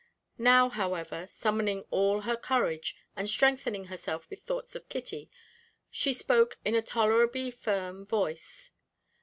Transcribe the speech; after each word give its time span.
Now, 0.39 0.67
however, 0.69 1.27
summoning 1.27 1.85
all 1.91 2.21
her 2.21 2.35
courage, 2.35 2.95
and 3.15 3.29
strengthening 3.29 3.85
herself 3.85 4.27
with 4.31 4.39
thoughts 4.39 4.73
of 4.75 4.89
Kitty, 4.89 5.29
she 5.91 6.11
spoke 6.11 6.57
in 6.65 6.73
a 6.73 6.81
tolerably 6.81 7.51
firm 7.51 8.03
voice. 8.03 8.71